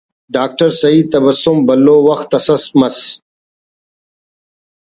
ڈاکٹر 0.35 0.69
سعید 0.81 1.05
تبسم 1.13 1.55
بھلو 1.67 1.97
وخت 2.07 2.31
اس 2.37 2.63
مس 2.79 2.97